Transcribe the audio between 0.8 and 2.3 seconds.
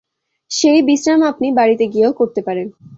বিশ্রাম আপনি বাড়িতে গিয়েও